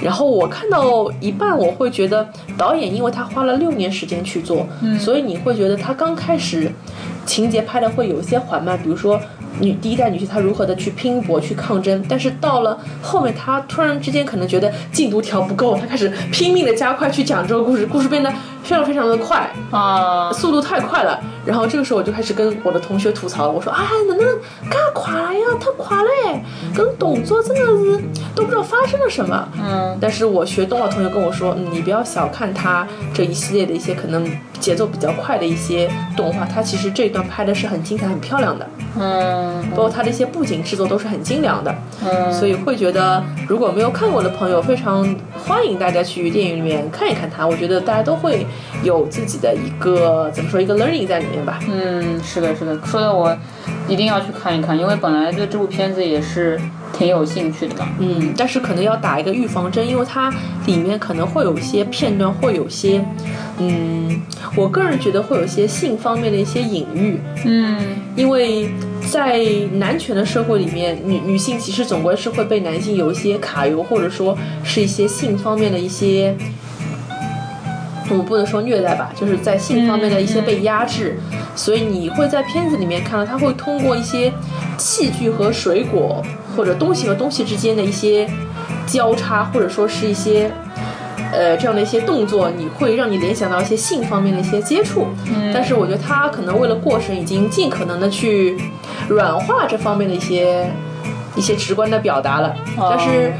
[0.00, 4.66] 然后我看到一半，我会觉得导演因为他花了六年时间去做，
[4.98, 6.68] 所以你会觉得他刚开始
[7.24, 9.20] 情节拍的会有一些缓慢，比如说
[9.60, 18.30] 女第一代女性她如何的去拼搏去抗争，但是到了后面，她突然之间可能觉得进度条不够，她开始拼命的加快去讲这个故事，故事变得
[18.62, 21.20] 非常非常的快，啊，速度太快了。
[21.44, 24.24] 然后这个时候我就开始跟我的同学吐槽，我说：“哎，哪能
[24.70, 25.40] 干垮了呀？
[25.58, 28.00] 太垮了哎，跟动作真的是
[28.32, 34.24] 都不知道发生了什么。”嗯但是我学动画同学跟我说，嗯，你不要小看他这一系列的一些可能
[34.60, 41.74] 节奏比较快的一些动画，他其实这一段拍的是很精彩、很漂亮的，嗯包括它的一些布景制作都是很精良的，
[42.04, 45.02] 嗯，所以会觉得如果没有看过的朋友，非常
[45.44, 47.46] 欢迎大家去电影里面看一看它。
[47.46, 48.46] 我觉得大家都会
[48.82, 51.58] 有自己的一个怎么说一个 learning 在里面吧。
[51.68, 53.36] 嗯，是的，是的，说的我
[53.88, 56.60] 一定要去看一看，因为本来对这部片子也是
[56.92, 57.88] 挺有兴趣的嘛。
[57.98, 60.32] 嗯，但是可能要打一个预防针，因为它
[60.66, 63.04] 里面可能会有一些片段，会有些，
[63.58, 64.20] 嗯，
[64.56, 67.78] 我个人觉得会有一些性方面的一些隐喻，嗯
[68.14, 68.70] 因为
[69.12, 69.44] 在
[69.74, 76.34] 男权的社会里面，女女性其实总归是会被男性有一些卡油，或者说是一些性方面的一些。
[78.08, 81.18] 我们不能说虐待吧，就是在性方面的一些被压制，
[81.54, 84.32] 所以你会在片子里面看到，他会通过一些
[84.78, 86.22] 器具和水果，
[86.56, 88.26] 或者东西和东西之间的一些
[88.86, 90.50] 交叉，或者说是一些
[91.32, 95.08] 呃这样的一些动作，你会让你联想到一些性方面的一些接触。
[95.52, 98.56] 但是我觉得他可能为了过审，已经尽可能的去
[99.08, 100.70] 软化这方面的一些
[101.34, 102.54] 一些直观的表达了。
[102.78, 103.32] 但是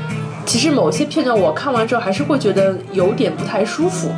[0.45, 4.11] 其实某些片段我看完之后，还是会觉得有点不太舒服。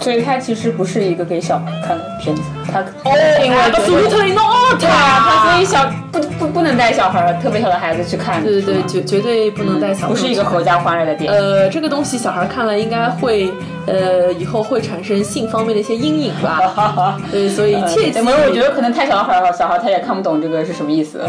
[0.00, 2.42] 所以它其实不是一个给小孩看的片子，
[2.72, 4.78] 它哦因为觉得 absolutely not！
[4.78, 8.42] 对啊，它所以小不不不能带小孩儿，特别小的孩子去看。
[8.42, 11.38] 对对对，绝绝对不能带小朋友不是一个合家欢乐的电影。
[11.38, 13.50] 呃，这个东西小孩看了应该会，
[13.86, 17.18] 呃，以后会产生性方面的一些阴影吧。
[17.30, 18.20] 对，所以切记。
[18.20, 21.20] 没有，我觉得可能太小孩儿了，小孩儿他也看不懂这个是什么意思。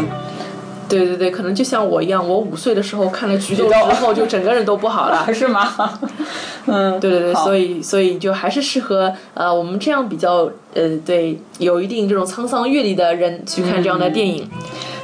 [0.90, 5.32] 对对对，可能就像我一样，我五岁的时候看了《菊豆》之后，就整个人都不好了。
[5.32, 5.98] 是吗？
[6.66, 14.46] 嗯，对对对，所以所以就还是适合呃我们这样比较呃对有一定这种沧桑阅历的人去看这样的电影。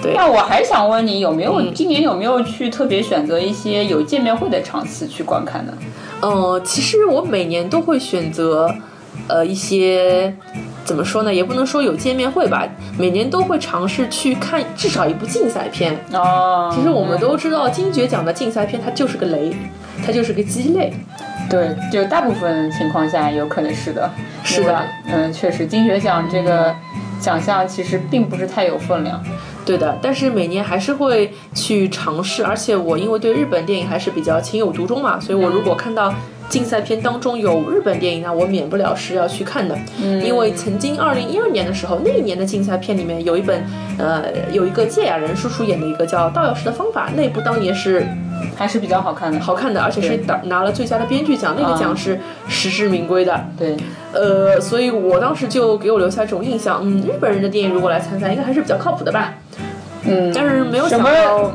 [0.03, 5.73] 对，那我还想问你，有没有、嗯今年有没有去特别选择一些有见面会的场次去观看呢？
[6.21, 8.69] 呃，其实我每年都会选择
[9.29, 10.37] 呃一些。
[10.87, 11.35] 怎么说呢？
[11.35, 15.99] 也不能说有见面会吧，每年都会尝试去看至少一部竞赛片。
[16.13, 19.55] 哦，其实我们都知道，金爵奖的竞赛片它就是个雷，
[20.07, 20.95] 它就是个鸡肋。
[21.51, 24.11] 对，就大部分情况下有可能是的。
[24.45, 26.75] 是的，嗯，确实，金爵奖这个
[27.21, 29.21] 奖项其实并不是太有分量。
[29.65, 36.15] 对的，但是每年还是会去尝试，而且我因为对日本电影还是比较情有独钟嘛，所以我如果看到
[36.49, 39.77] 竞赛片当中有日本电影，那我免不了是要去看的。
[40.03, 43.65] 嗯，因为曾经二零一二年的时候，那一年的竞赛片里面有一本，
[43.99, 48.07] 呃，有一个芥雅人叔叔演的一个叫《盗钥匙的方法》，那部当年是
[48.55, 49.41] 还是比较好看的。
[49.41, 53.45] 好看的，而且是拿拿了最佳的编剧奖，那个奖是实至名归的。
[53.59, 53.77] 对，
[54.13, 59.35] 呃，所以我当时就给我留下这种印象，嗯，日本人的电影如果来参赛，应该还是比较靠谱的吧。
[60.09, 61.53] 嗯，但是没有什么想到，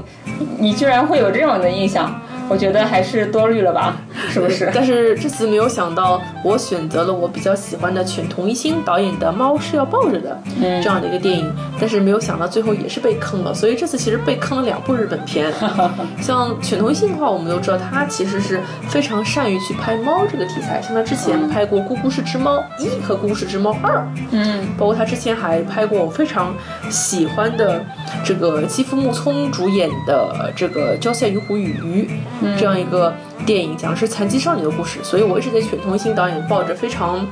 [0.59, 3.95] 你居然会有这种的印象，我觉得还是多虑了吧，
[4.29, 4.69] 是不是？
[4.73, 10.37] 但是这次没有想到，我选择了我比较喜欢的犬童一星导演的《猫是要抱着的》
[10.81, 13.53] 这样的一个电影，但是没有想到最后也是被坑了。
[13.53, 15.51] 所以这次其实被坑了两部日本片。
[16.21, 23.99] 像犬童一星的话，我们都知道他其实是非常善于去拍猫这个题材，像他之前拍过《咕咕是只猫一》和《咕咕是只猫二》，
[24.31, 26.53] 嗯，包括他之前还拍过我非常
[26.89, 27.83] 喜欢的
[28.23, 32.09] 这个基夫木聪主演的这个《郊县与虎与鱼》
[32.57, 33.13] 这样一个
[33.45, 34.99] 电影，讲的是残疾少女的故事。
[35.03, 37.25] 所以我一直对犬童一心导演抱着非常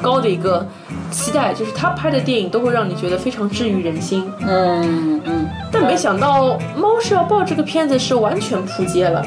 [0.00, 0.66] 高的一个
[1.10, 4.30] 期待，就是他拍的电影都会让你觉得非常治愈人心。
[4.40, 9.24] 嗯嗯，但没想到《猫是要抱》这个片子是完全扑街了。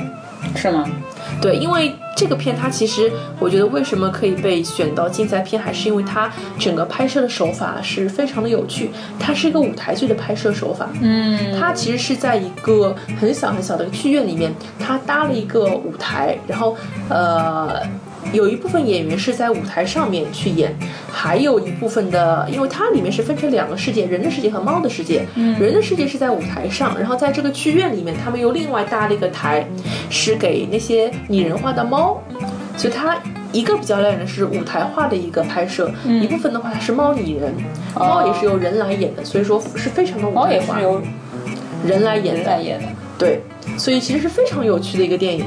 [0.56, 0.86] 是吗？
[1.42, 8.90] 对，因为这个片它其实，我觉得为什么可以被选到竞赛片，还是因为它整个拍摄的手法是非常的有趣。
[9.20, 16.78] 它是一个舞台剧的拍摄手法，嗯，它其实是在一个很小很小的剧院里面，它搭了一个舞台，然后
[17.10, 17.82] 呃。
[18.34, 20.76] 有一部分演员是在舞台上面去演，
[21.12, 25.26] 还有一部分的，因为它里面是分成两个世界，人的世界和猫的世界。
[25.36, 29.66] 嗯人的世界是在舞台上，然后在这个剧院里面，他们又另外搭了一个台，
[30.10, 32.22] 是给那些拟人化的猫。
[32.78, 33.18] 所以它
[33.54, 37.54] 一个比较亮眼的是舞台化的一个拍摄，嗯一部分的话它是猫拟人，
[37.96, 41.02] 猫也是由人来演的，所以说是非常的舞猫也台化，是由
[41.86, 43.42] 人来演的，人来演的，对，
[43.78, 45.46] 所以其实是非常有趣的一个电影。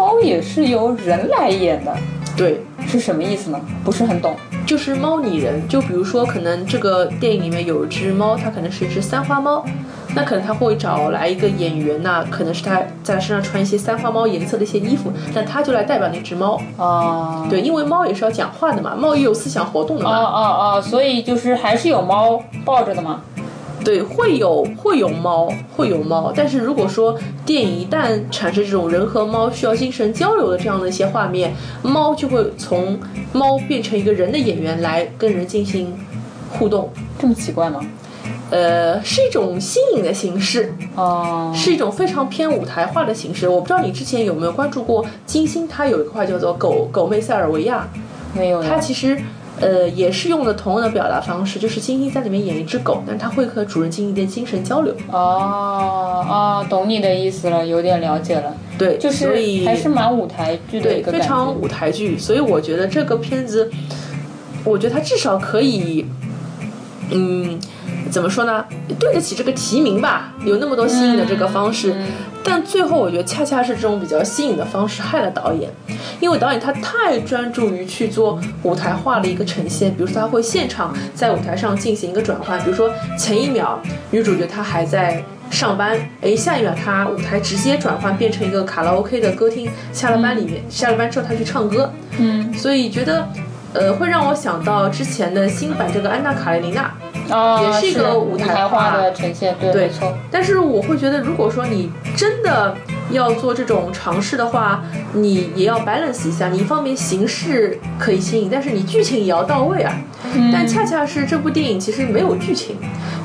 [0.00, 1.94] 猫也是由人来演的，
[2.34, 3.60] 对，是什么意思呢？
[3.84, 4.34] 不是很懂。
[4.64, 9.62] 就是猫拟人，就比如说，可能这个电影里面有一只猫，它可能是一只三花猫，
[10.14, 16.58] 那可能他会找来一个演员呐，可能是他在身上穿一些三花猫颜色的一些衣服，那他就来代表那只猫。
[16.78, 20.16] 哦，对，因为猫也是要讲话的嘛，猫也有思想活动的哦嘛。
[20.16, 20.40] 哦哦
[20.76, 23.20] 哦，所以就是还是有猫抱着的吗？
[23.84, 27.16] 对，会有会有猫，会有猫，但是如果说
[27.46, 32.98] 电影一旦产生这种人和猫需要精神交流的这样的一些画面，猫就会从
[33.32, 35.98] 猫变成一个人的演员来跟人进行
[36.50, 36.90] 互动。
[37.18, 37.80] 这么奇怪吗？
[38.50, 43.48] 呃，是一种新颖的形式，哦，是一种非常偏舞台化的形式。
[43.48, 47.88] 我不知道你之前有没有关注过金星，它有一块叫做狗狗妹塞尔维亚，
[48.34, 48.68] 没有呀。
[48.68, 49.16] 它其实
[49.60, 54.94] 呃也是用的同样的表达方式，就是金星在里面演一只狗，但它会和主人进行一点精神交流。
[55.10, 59.28] 哦哦，懂你的意思了，有点了解了，对，就是
[59.64, 61.22] 还是蛮舞台剧的对一个感觉。
[61.22, 63.70] 非常舞台剧，所以我觉得这个片子，
[64.64, 66.06] 我觉得它至少可以，
[67.10, 67.60] 嗯，
[68.10, 68.64] 怎么说呢，
[68.98, 71.92] 对得起这个提名吧，有那么多新颖的这个方式。
[71.92, 72.06] 嗯
[72.42, 75.70] 但最后，我觉得恰恰是这种比较新颖的方式害了导演，
[76.20, 85.22] 因为导演他太专注于去做舞台化的一个呈现，比如说他会现场在舞台上进行一个转换，比如说前一秒女主角她还在。
[85.50, 93.26] 上班，哎，下一秒她舞台直接转换变成一个卡拉 OK 的歌厅，下了班里面，下了班之后她去唱歌，嗯，所以觉得，
[93.72, 96.94] 呃，会让我想到之前的新版这个安娜卡列尼娜，
[97.30, 100.12] 哦，也是一个舞舞台化化的呈现，对，对没错。
[100.30, 102.74] 但是我会觉得，如果说你真的
[103.10, 106.48] 要做这种尝试的话，你也要 balance 一下。
[106.48, 109.94] 你一方面形式可以新颖，但是你剧情也要到位啊。
[110.52, 112.76] 但恰恰是这部电影其实没有剧情，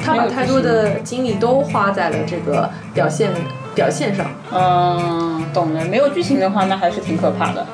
[0.04, 3.32] 他把太多的精力都花在了这个表现
[3.74, 4.26] 表现上。
[4.52, 5.84] 嗯，懂了。
[5.86, 7.66] 没有剧情的话，那还是挺可怕的。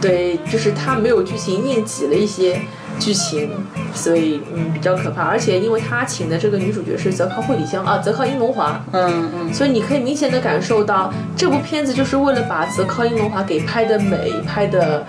[0.00, 2.60] 对，就是他没有剧情，硬挤了一些
[3.02, 3.50] 剧情，
[3.94, 5.22] 所以嗯比较可怕。
[5.22, 15.06] 而且因为他请的这个女主角是泽靠惠里香啊，泽靠英龙华，嗯嗯，所以你可以明显的感受到这部片子就是为了把泽靠英龙华给拍的美，拍的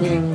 [0.00, 0.34] 嗯。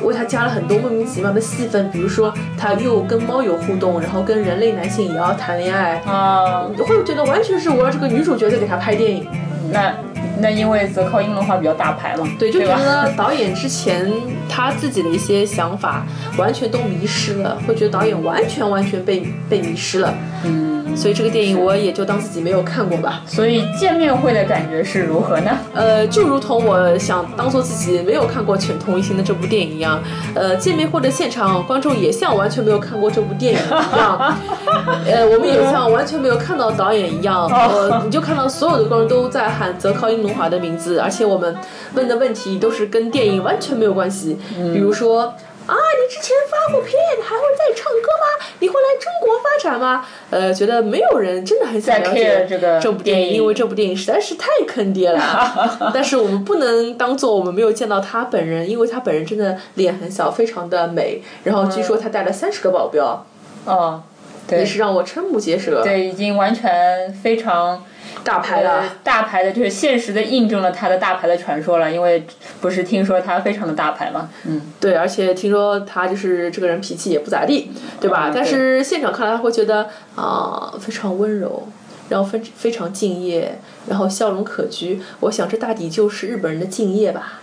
[0.00, 9.26] 为他加了很多莫名其妙的戏份，比如说他又跟猫有互动，然后跟人类男性也要谈恋爱啊，你会觉得完全是围绕这个女主角在给他拍电影。
[9.72, 9.92] 那
[10.40, 14.10] 那因为泽靠英的话比较大牌嘛，对，就觉得导演之前
[14.48, 16.06] 他自己的一些想法
[16.36, 20.14] 完全都迷失了，会觉得导演完全完全被被迷失了。
[20.44, 20.77] 嗯。
[20.96, 23.22] 所以这个电影我也就当自己没有看过吧。
[23.26, 25.50] 所以见面会的感觉是如何呢？
[25.74, 30.02] 呃，就如同我想当做自己没有看过《犬童一心》的这部电影一样，
[30.34, 34.36] 呃，见面会的现场观众也像完全没有看过这部电影一样，
[35.06, 41.54] 呃，我们也像完全没有看到导演一样，呃，你就看到所有的观众都在喊泽靠英龙华的名字，而且我们
[41.94, 44.36] 问的问题都是跟电影完全没有关系，
[44.72, 45.32] 比如说。
[45.68, 48.46] 啊，你之前发过片，还会再唱歌吗？
[48.60, 50.04] 你会来中国发展吗？
[50.30, 55.20] 呃，觉得没有人真的很想了解这个这部电影，因为这部电影实在是太坑爹了。
[55.92, 61.22] 但是我们不能当做我们没有见到他本人，因为他本人真的脸很小，非常的美。
[61.44, 63.26] 然后据说他带了三十个保镖，
[63.66, 64.02] 哦，
[64.48, 65.82] 对，也是让我瞠目结舌。
[65.82, 67.84] 对，已经完全非常。
[68.24, 71.90] 大牌的，大牌的，就是现实的印证了他的大牌的传说了。
[71.90, 72.26] 因为
[72.60, 74.28] 不是听说他非常的大牌嘛？
[74.44, 78.30] 嗯，对，而且听说他就是这个人脾气也不咋地，对吧？
[78.34, 81.66] 但是现场看来会觉得啊，非常温柔，
[82.08, 83.58] 然后非非常敬业，
[83.88, 84.98] 然后笑容可掬。
[85.20, 87.40] 我想这大抵就是日本人的敬业吧。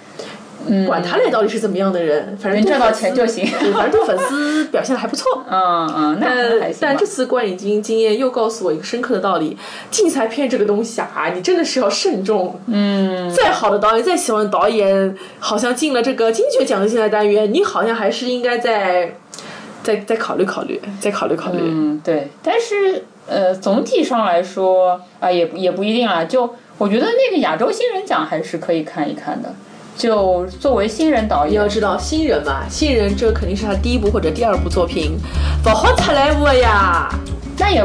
[0.88, 3.45] 管他嘞，到底是怎么样的人，反正赚到钱就行。
[3.74, 5.43] 反正对粉丝表现的还不错。
[5.49, 6.80] 嗯嗯，那还行。
[6.82, 9.56] 但这次观影经经验又告诉我一个深刻的道理：
[9.91, 12.60] 竞赛片这个东西啊，你真的是要慎重。
[12.68, 13.30] 嗯。
[13.30, 19.16] 再好的导演，再喜欢的导演，好像进了这个金爵奖的竞赛单元，你好像还是应该再
[19.84, 21.60] 再再考虑考虑，再考虑考虑。
[21.62, 22.30] 嗯，对。
[22.41, 26.24] 但是呃，总体上来说啊，也也不一定啊。
[26.24, 29.53] 就我觉得那个亚洲新人奖还是可以看一看的。
[29.98, 35.18] 就作为新人导演，你要知道新人嘛，新人这肯定是他第一部或者第二部作品，
[35.64, 37.10] 不好出来我呀。
[37.58, 37.82] 那也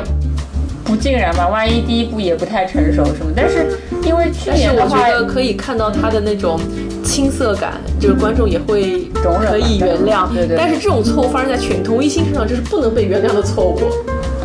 [0.84, 3.32] 不尽然吧，万一第一部也不太成熟什么。
[3.36, 6.58] 但是因为去年的话，我觉得可以看到他的那种
[7.04, 10.28] 青涩感，就是观众也会可以原谅。
[10.34, 10.56] 对对。
[10.56, 13.80] 但是这种错误发生在全童一心身上，这是不能被原谅的错误。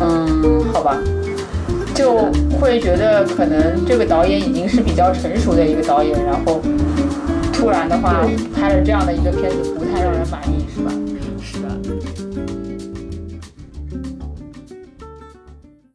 [0.00, 0.96] 嗯，好吧，
[1.92, 6.60] 就会觉得可能这个导演已经是比较成熟的一个导演，然后。
[7.56, 8.22] 突然的话，
[8.54, 10.92] 拍了这样的一个片子，不太让人满意，是吧？